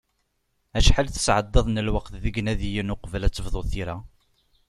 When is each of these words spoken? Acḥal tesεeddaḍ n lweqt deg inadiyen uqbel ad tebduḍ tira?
Acḥal 0.77 1.07
tesεeddaḍ 1.09 1.67
n 1.69 1.81
lweqt 1.87 2.13
deg 2.23 2.35
inadiyen 2.41 2.93
uqbel 2.93 3.23
ad 3.23 3.33
tebduḍ 3.33 3.65
tira? 3.71 3.97